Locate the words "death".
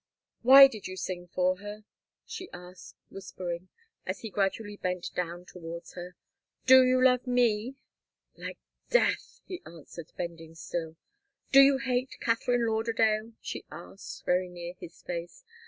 8.89-9.41